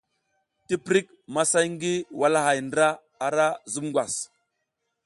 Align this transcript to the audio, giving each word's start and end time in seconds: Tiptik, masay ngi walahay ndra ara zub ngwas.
Tiptik, 0.67 1.07
masay 1.33 1.67
ngi 1.73 1.93
walahay 2.19 2.59
ndra 2.67 2.87
ara 3.25 3.47
zub 3.71 3.85
ngwas. 3.89 4.13